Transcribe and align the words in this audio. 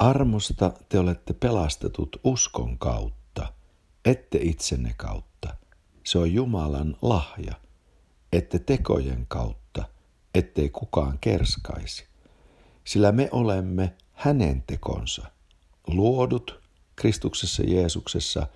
Armosta 0.00 0.72
te 0.88 0.98
olette 0.98 1.32
pelastetut 1.32 2.20
uskon 2.24 2.78
kautta, 2.78 3.52
ette 4.04 4.38
itsenne 4.42 4.94
kautta. 4.96 5.56
Se 6.04 6.18
on 6.18 6.32
Jumalan 6.32 6.96
lahja, 7.02 7.54
ette 8.32 8.58
tekojen 8.58 9.26
kautta, 9.28 9.84
ettei 10.34 10.68
kukaan 10.68 11.18
kerskaisi. 11.20 12.06
Sillä 12.84 13.12
me 13.12 13.28
olemme 13.32 13.94
hänen 14.12 14.64
tekonsa, 14.66 15.30
luodut 15.86 16.60
Kristuksessa 16.96 17.62
Jeesuksessa 17.62 18.46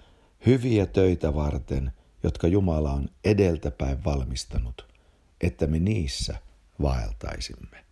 hyviä 0.47 0.87
töitä 0.87 1.35
varten, 1.35 1.93
jotka 2.23 2.47
Jumala 2.47 2.93
on 2.93 3.09
edeltäpäin 3.25 4.05
valmistanut, 4.05 4.87
että 5.41 5.67
me 5.67 5.79
niissä 5.79 6.39
vaeltaisimme. 6.83 7.85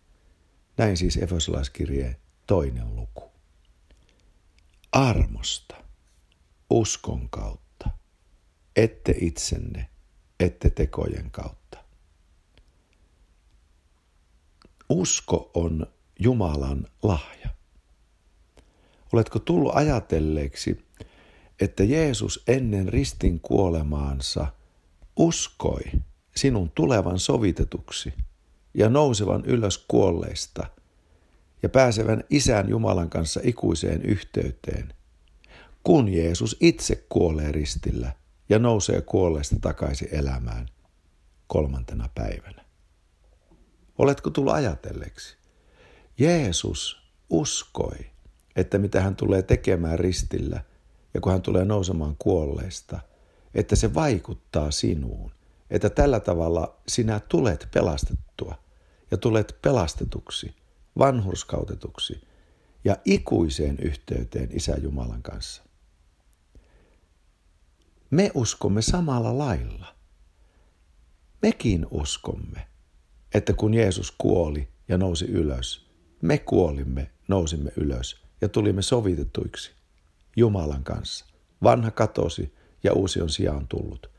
Näin 0.77 0.97
siis 0.97 1.17
Efesolaiskirjeen 1.17 2.15
toinen 2.47 2.95
luku. 2.95 3.32
Armosta, 4.93 5.75
uskon 6.69 7.29
kautta, 7.29 7.89
ette 8.75 9.15
itsenne, 9.21 9.89
ette 10.39 10.69
tekojen 10.69 11.31
kautta. 11.31 11.77
Usko 14.89 15.51
on 15.53 15.87
Jumalan 16.19 16.87
lahja. 17.03 17.49
Oletko 19.13 19.39
tullut 19.39 19.71
ajatelleeksi, 19.75 20.85
että 21.61 21.83
Jeesus 21.83 22.43
ennen 22.47 22.89
ristin 22.89 23.39
kuolemaansa 23.39 24.47
uskoi 25.15 25.83
sinun 26.35 26.71
tulevan 26.71 27.19
sovitetuksi 27.19 28.13
ja 28.73 28.89
nousevan 28.89 29.45
ylös 29.45 29.85
kuolleista 29.87 30.67
ja 31.63 31.69
pääsevän 31.69 32.23
isän 32.29 32.69
Jumalan 32.69 33.09
kanssa 33.09 33.39
ikuiseen 33.43 34.01
yhteyteen, 34.01 34.93
kun 35.83 36.09
Jeesus 36.09 36.57
itse 36.59 37.05
kuolee 37.09 37.51
ristillä 37.51 38.11
ja 38.49 38.59
nousee 38.59 39.01
kuolleista 39.01 39.55
takaisin 39.61 40.07
elämään 40.11 40.67
kolmantena 41.47 42.09
päivänä. 42.15 42.65
Oletko 43.97 44.29
tullut 44.29 44.53
ajatelleeksi? 44.53 45.37
Jeesus 46.17 47.03
uskoi, 47.29 47.97
että 48.55 48.77
mitä 48.77 49.01
hän 49.01 49.15
tulee 49.15 49.41
tekemään 49.41 49.99
ristillä 49.99 50.63
ja 51.13 51.21
kun 51.21 51.31
hän 51.31 51.41
tulee 51.41 51.65
nousemaan 51.65 52.15
kuolleista, 52.19 52.99
että 53.53 53.75
se 53.75 53.93
vaikuttaa 53.93 54.71
sinuun, 54.71 55.31
että 55.69 55.89
tällä 55.89 56.19
tavalla 56.19 56.77
sinä 56.87 57.19
tulet 57.19 57.67
pelastettua 57.73 58.55
ja 59.11 59.17
tulet 59.17 59.57
pelastetuksi, 59.61 60.55
vanhurskautetuksi 60.97 62.27
ja 62.83 62.97
ikuiseen 63.05 63.77
yhteyteen 63.79 64.49
Isä 64.51 64.77
Jumalan 64.77 65.21
kanssa. 65.21 65.63
Me 68.09 68.31
uskomme 68.33 68.81
samalla 68.81 69.37
lailla. 69.37 69.95
Mekin 71.41 71.87
uskomme, 71.91 72.67
että 73.33 73.53
kun 73.53 73.73
Jeesus 73.73 74.11
kuoli 74.17 74.67
ja 74.87 74.97
nousi 74.97 75.25
ylös, 75.25 75.89
me 76.21 76.37
kuolimme, 76.37 77.11
nousimme 77.27 77.71
ylös 77.77 78.23
ja 78.41 78.49
tulimme 78.49 78.81
sovitetuiksi 78.81 79.71
Jumalan 80.35 80.83
kanssa. 80.83 81.25
Vanha 81.63 81.91
katosi 81.91 82.53
ja 82.83 82.93
uusi 82.93 83.21
on 83.21 83.29
sijaan 83.29 83.67
tullut. 83.67 84.09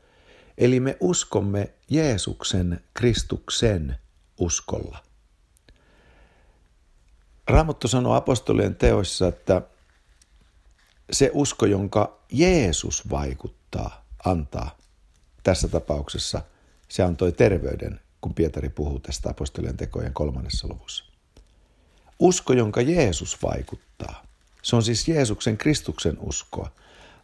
Eli 0.57 0.79
me 0.79 0.97
uskomme 0.99 1.73
Jeesuksen 1.89 2.83
Kristuksen 2.93 3.97
uskolla. 4.39 5.04
Raamattu 7.47 7.87
sanoo 7.87 8.13
apostolien 8.13 8.75
teoissa, 8.75 9.27
että 9.27 9.61
se 11.11 11.31
usko, 11.33 11.65
jonka 11.65 12.19
Jeesus 12.31 13.09
vaikuttaa, 13.09 14.05
antaa. 14.25 14.77
Tässä 15.43 15.67
tapauksessa 15.67 16.41
se 16.87 17.03
antoi 17.03 17.31
terveyden, 17.31 17.99
kun 18.21 18.33
Pietari 18.33 18.69
puhuu 18.69 18.99
tästä 18.99 19.29
apostolien 19.29 19.77
tekojen 19.77 20.13
kolmannessa 20.13 20.67
luvussa. 20.67 21.05
Usko, 22.19 22.53
jonka 22.53 22.81
Jeesus 22.81 23.43
vaikuttaa. 23.43 24.23
Se 24.61 24.75
on 24.75 24.83
siis 24.83 25.07
Jeesuksen 25.07 25.57
Kristuksen 25.57 26.17
uskoa. 26.19 26.71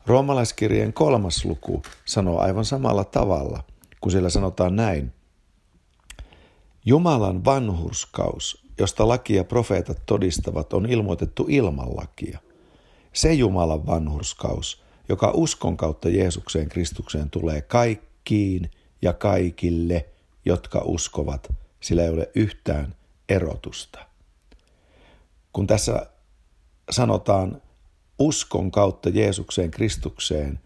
Roomalaiskirjeen 0.05 0.93
kolmas 0.93 1.45
luku 1.45 1.83
sanoo 2.05 2.39
aivan 2.39 2.65
samalla 2.65 3.03
tavalla, 3.03 3.63
kun 4.01 4.11
siellä 4.11 4.29
sanotaan 4.29 4.75
näin. 4.75 5.13
Jumalan 6.85 7.45
vanhurskaus, 7.45 8.60
josta 8.81 9.07
laki 9.07 9.35
ja 9.35 9.43
profeetat 9.43 10.01
todistavat, 10.05 10.73
on 10.73 10.85
ilmoitettu 10.85 11.45
ilman 11.49 11.95
lakia. 11.95 12.39
Se 13.13 13.33
Jumalan 13.33 13.87
vanhurskaus, 13.87 14.83
joka 15.09 15.31
uskon 15.31 15.77
kautta 15.77 16.09
Jeesukseen 16.09 16.69
Kristukseen 16.69 17.29
tulee 17.29 17.61
kaikkiin 17.61 18.71
ja 19.01 19.13
kaikille, 19.13 20.05
jotka 20.45 20.81
uskovat, 20.85 21.53
sillä 21.79 22.03
ei 22.03 22.09
ole 22.09 22.29
yhtään 22.35 22.95
erotusta. 23.29 23.99
Kun 25.53 25.67
tässä 25.67 26.05
sanotaan 26.89 27.61
uskon 28.19 28.71
kautta 28.71 29.09
Jeesukseen 29.09 29.71
Kristukseen, 29.71 30.59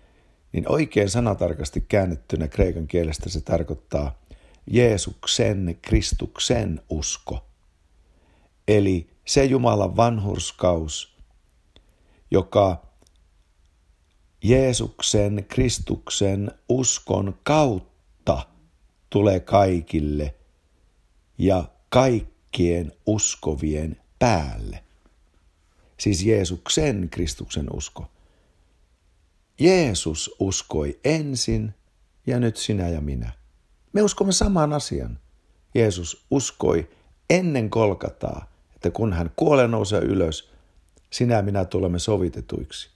niin 0.52 0.72
oikein 0.72 1.10
sanatarkasti 1.10 1.82
käännettynä 1.82 2.48
kreikan 2.48 2.88
kielestä 2.88 3.30
se 3.30 3.42
tarkoittaa 3.42 4.20
Jeesuksen, 4.68 5.78
Kristuksen 5.82 6.82
usko. 6.90 7.55
Eli 8.68 9.10
se 9.26 9.46
Jumalan 9.46 9.98
vanhurskaus, 9.98 11.18
joka 12.32 12.86
Jeesuksen, 14.44 15.46
Kristuksen 15.48 16.52
uskon 16.70 17.40
kautta 17.44 18.46
tulee 19.10 19.40
kaikille 19.40 20.36
ja 21.38 21.66
kaikkien 21.90 22.94
uskovien 23.06 24.02
päälle. 24.20 24.84
Siis 26.00 26.24
Jeesuksen 26.24 27.10
Kristuksen 27.10 27.68
usko. 27.74 28.08
Jeesus 29.60 30.36
uskoi 30.40 31.00
ensin 31.04 31.74
ja 32.28 32.40
nyt 32.40 32.58
sinä 32.58 32.90
ja 32.90 33.02
minä. 33.02 33.32
Me 33.94 34.02
uskomme 34.02 34.34
saman 34.34 34.74
asian. 34.74 35.20
Jeesus 35.76 36.26
uskoi 36.32 36.90
ennen 37.30 37.70
kolkataa, 37.70 38.55
että 38.86 38.98
kun 38.98 39.14
hän 39.14 39.32
kuolee 39.36 39.68
nousee 39.68 40.00
ylös, 40.00 40.50
sinä 41.10 41.36
ja 41.36 41.42
minä 41.42 41.66
tulemme 41.66 42.00
sovitetuiksi. 42.00 42.90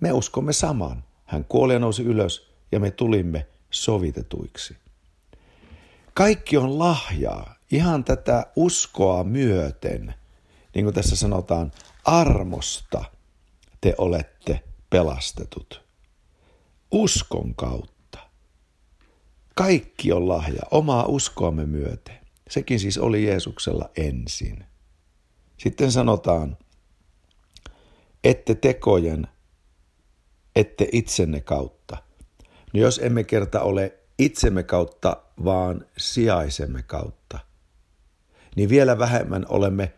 Me 0.00 0.12
uskomme 0.12 0.52
saman. 0.52 1.04
Hän 1.24 1.44
kuolee 1.44 1.78
nousi 1.78 2.02
ylös 2.02 2.50
ja 2.72 2.80
me 2.80 2.90
tulimme 2.90 3.46
sovitetuiksi. 3.70 4.76
Kaikki 6.14 6.56
on 6.56 6.78
lahjaa, 6.78 7.54
ihan 7.70 8.04
tätä 8.04 8.46
uskoa 8.56 9.24
myöten. 9.24 10.14
Niin 10.74 10.84
kuin 10.84 10.94
tässä 10.94 11.16
sanotaan, 11.16 11.72
armosta 12.04 13.04
te 13.80 13.94
olette 13.98 14.60
pelastetut. 14.90 15.82
Uskon 16.90 17.54
kautta. 17.54 18.18
Kaikki 19.54 20.12
on 20.12 20.28
lahja, 20.28 20.62
omaa 20.70 21.06
uskoamme 21.06 21.66
myöten. 21.66 22.18
Sekin 22.50 22.80
siis 22.80 22.98
oli 22.98 23.24
Jeesuksella 23.24 23.90
ensin. 23.96 24.69
Sitten 25.62 25.92
sanotaan, 25.92 26.56
ette 28.24 28.54
tekojen, 28.54 29.28
ette 30.56 30.88
itsenne 30.92 31.40
kautta. 31.40 31.96
No 32.72 32.80
jos 32.80 33.00
emme 33.02 33.24
kerta 33.24 33.60
ole 33.60 33.98
itsemme 34.18 34.62
kautta, 34.62 35.16
vaan 35.44 35.86
sijaisemme 35.98 36.82
kautta, 36.82 37.38
niin 38.56 38.68
vielä 38.68 38.98
vähemmän 38.98 39.46
olemme 39.48 39.92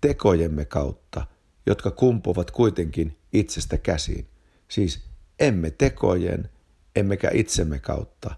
tekojemme 0.00 0.64
kautta, 0.64 1.26
jotka 1.66 1.90
kumpuvat 1.90 2.50
kuitenkin 2.50 3.18
itsestä 3.32 3.78
käsiin. 3.78 4.28
Siis 4.68 5.04
emme 5.38 5.70
tekojen, 5.70 6.50
emmekä 6.96 7.30
itsemme 7.34 7.78
kautta, 7.78 8.34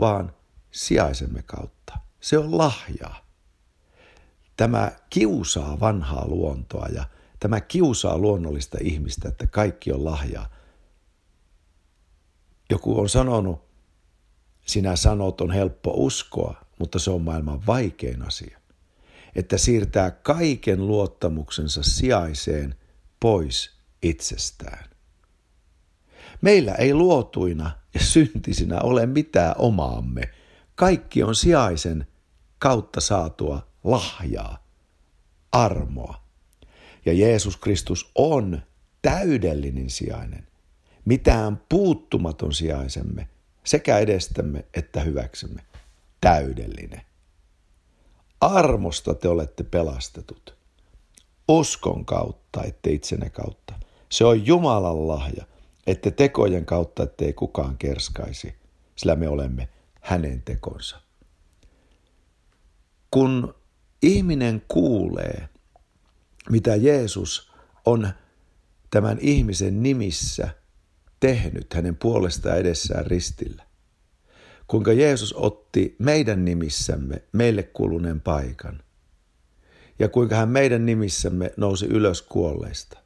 vaan 0.00 0.34
sijaisemme 0.70 1.42
kautta. 1.42 1.98
Se 2.20 2.38
on 2.38 2.58
lahjaa. 2.58 3.27
Tämä 4.58 4.92
kiusaa 5.10 5.80
vanhaa 5.80 6.28
luontoa 6.28 6.86
ja 6.86 7.04
tämä 7.40 7.60
kiusaa 7.60 8.18
luonnollista 8.18 8.78
ihmistä, 8.80 9.28
että 9.28 9.46
kaikki 9.46 9.92
on 9.92 10.04
lahjaa. 10.04 10.50
Joku 12.70 13.00
on 13.00 13.08
sanonut, 13.08 13.60
sinä 14.66 14.96
sanot 14.96 15.40
on 15.40 15.50
helppo 15.50 15.92
uskoa, 15.96 16.60
mutta 16.78 16.98
se 16.98 17.10
on 17.10 17.22
maailman 17.22 17.66
vaikein 17.66 18.22
asia 18.22 18.58
että 19.38 19.58
siirtää 19.58 20.10
kaiken 20.10 20.86
luottamuksensa 20.86 21.82
sijaiseen 21.82 22.74
pois 23.20 23.70
itsestään. 24.02 24.90
Meillä 26.40 26.74
ei 26.74 26.94
luotuina 26.94 27.70
ja 27.94 28.00
syntisinä 28.00 28.80
ole 28.80 29.06
mitään 29.06 29.54
omaamme. 29.58 30.30
Kaikki 30.74 31.22
on 31.22 31.34
sijaisen 31.34 32.06
kautta 32.58 33.00
saatua 33.00 33.67
lahjaa, 33.90 34.64
armoa. 35.52 36.22
Ja 37.06 37.12
Jeesus 37.12 37.56
Kristus 37.56 38.10
on 38.14 38.62
täydellinen 39.02 39.90
sijainen, 39.90 40.46
mitään 41.04 41.62
puuttumaton 41.68 42.52
sijaisemme 42.52 43.28
sekä 43.64 43.98
edestämme 43.98 44.64
että 44.74 45.00
hyväksemme. 45.00 45.62
Täydellinen. 46.20 47.02
Armosta 48.40 49.14
te 49.14 49.28
olette 49.28 49.64
pelastetut. 49.64 50.56
Uskon 51.48 52.04
kautta, 52.04 52.62
ette 52.62 52.90
itsenne 52.90 53.30
kautta. 53.30 53.74
Se 54.08 54.24
on 54.24 54.46
Jumalan 54.46 55.08
lahja, 55.08 55.44
ette 55.86 56.10
tekojen 56.10 56.66
kautta, 56.66 57.02
ettei 57.02 57.32
kukaan 57.32 57.78
kerskaisi, 57.78 58.54
sillä 58.96 59.16
me 59.16 59.28
olemme 59.28 59.68
hänen 60.00 60.42
tekonsa. 60.42 61.00
Kun 63.10 63.54
ihminen 64.02 64.62
kuulee, 64.68 65.48
mitä 66.50 66.76
Jeesus 66.76 67.52
on 67.84 68.08
tämän 68.90 69.18
ihmisen 69.20 69.82
nimissä 69.82 70.48
tehnyt 71.20 71.74
hänen 71.74 71.96
puolestaan 71.96 72.58
edessään 72.58 73.06
ristillä, 73.06 73.62
kuinka 74.66 74.92
Jeesus 74.92 75.32
otti 75.32 75.96
meidän 75.98 76.44
nimissämme 76.44 77.22
meille 77.32 77.62
kuluneen 77.62 78.20
paikan 78.20 78.82
ja 79.98 80.08
kuinka 80.08 80.36
hän 80.36 80.48
meidän 80.48 80.86
nimissämme 80.86 81.50
nousi 81.56 81.86
ylös 81.86 82.22
kuolleista, 82.22 82.98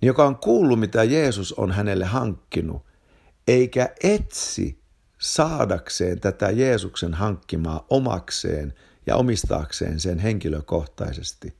niin 0.00 0.06
joka 0.06 0.26
on 0.26 0.36
kuullut, 0.36 0.80
mitä 0.80 1.04
Jeesus 1.04 1.52
on 1.52 1.72
hänelle 1.72 2.04
hankkinut, 2.04 2.82
eikä 3.48 3.94
etsi 4.02 4.82
saadakseen 5.18 6.20
tätä 6.20 6.50
Jeesuksen 6.50 7.14
hankkimaa 7.14 7.86
omakseen 7.90 8.74
ja 9.06 9.16
omistaakseen 9.16 10.00
sen 10.00 10.18
henkilökohtaisesti, 10.18 11.56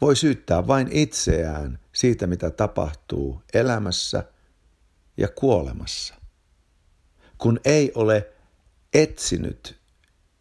voi 0.00 0.16
syyttää 0.16 0.66
vain 0.66 0.88
itseään 0.92 1.78
siitä, 1.92 2.26
mitä 2.26 2.50
tapahtuu 2.50 3.42
elämässä 3.54 4.24
ja 5.16 5.28
kuolemassa. 5.28 6.14
Kun 7.38 7.60
ei 7.64 7.92
ole 7.94 8.32
etsinyt 8.94 9.80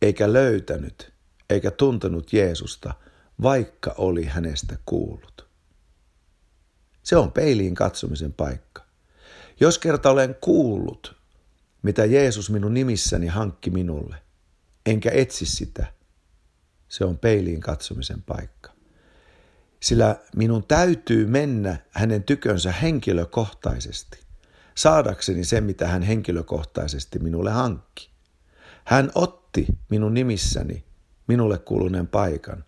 eikä 0.01 0.33
löytänyt 0.33 1.13
eikä 1.49 1.71
tuntenut 1.71 2.33
Jeesusta, 2.33 2.93
vaikka 3.41 3.95
oli 3.97 4.25
hänestä 4.25 4.77
kuullut. 4.85 5.47
Se 7.03 7.17
on 7.17 7.31
peiliin 7.31 7.75
katsomisen 7.75 8.33
paikka. 8.33 8.85
Jos 9.59 9.79
kerta 9.79 10.09
olen 10.09 10.35
kuullut, 10.41 11.15
mitä 11.81 12.05
Jeesus 12.05 12.49
minun 12.49 12.73
nimissäni 12.73 13.27
hankki 13.27 13.69
minulle, 13.69 14.15
enkä 14.85 15.09
etsi 15.13 15.45
sitä, 15.45 15.85
se 16.89 17.05
on 17.05 17.17
peiliin 17.17 17.61
katsomisen 17.61 18.21
paikka. 18.21 18.71
Sillä 19.79 20.15
minun 20.35 20.63
täytyy 20.67 21.25
mennä 21.25 21.77
hänen 21.91 22.23
tykönsä 22.23 22.71
henkilökohtaisesti, 22.71 24.19
saadakseni 24.75 25.43
sen, 25.43 25.63
mitä 25.63 25.87
hän 25.87 26.01
henkilökohtaisesti 26.01 27.19
minulle 27.19 27.51
hankki. 27.51 28.09
Hän 28.85 29.11
otti 29.15 29.67
minun 29.89 30.13
nimissäni 30.13 30.85
minulle 31.27 31.57
kuuluneen 31.57 32.07
paikan. 32.07 32.65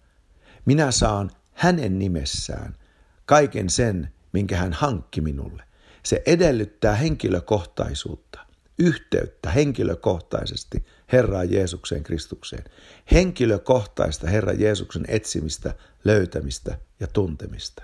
Minä 0.65 0.91
saan 0.91 1.31
hänen 1.53 1.99
nimessään 1.99 2.77
kaiken 3.25 3.69
sen, 3.69 4.13
minkä 4.33 4.57
hän 4.57 4.73
hankki 4.73 5.21
minulle. 5.21 5.63
Se 6.03 6.23
edellyttää 6.25 6.95
henkilökohtaisuutta, 6.95 8.39
yhteyttä 8.81 9.49
henkilökohtaisesti 9.49 10.85
Herraan 11.11 11.51
Jeesukseen 11.51 12.03
Kristukseen. 12.03 12.63
Henkilökohtaista 13.11 14.27
Herran 14.27 14.59
Jeesuksen 14.59 15.05
etsimistä, 15.07 15.73
löytämistä 16.03 16.77
ja 16.99 17.07
tuntemista. 17.07 17.83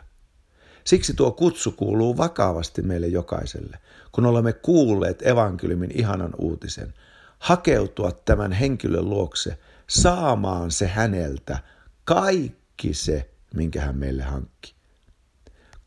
Siksi 0.83 1.13
tuo 1.13 1.31
kutsu 1.31 1.71
kuuluu 1.71 2.17
vakavasti 2.17 2.81
meille 2.81 3.07
jokaiselle, 3.07 3.77
kun 4.11 4.25
olemme 4.25 4.53
kuulleet 4.53 5.27
evankeliumin 5.27 5.91
ihanan 5.93 6.33
uutisen, 6.37 6.93
hakeutua 7.39 8.11
tämän 8.11 8.51
henkilön 8.51 9.09
luokse, 9.09 9.57
saamaan 9.87 10.71
se 10.71 10.87
häneltä 10.87 11.59
kaikki 12.03 12.93
se, 12.93 13.29
minkä 13.53 13.81
hän 13.81 13.97
meille 13.97 14.23
hankki. 14.23 14.75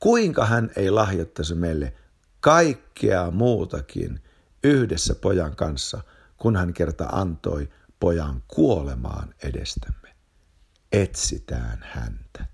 Kuinka 0.01 0.47
hän 0.47 0.71
ei 0.77 0.91
lahjoittaisi 0.91 1.55
meille 1.55 1.93
kaikkea 2.41 3.31
muutakin 3.31 4.21
yhdessä 4.65 5.15
pojan 5.15 5.57
kanssa, 5.57 6.03
kun 6.37 6.57
hän 6.57 6.75
kerta 6.75 7.07
antoi 7.13 7.69
pojan 8.01 8.43
kuolemaan 8.49 9.35
edestämme. 9.43 10.17
Etsitään 10.93 11.79
häntä. 11.83 12.45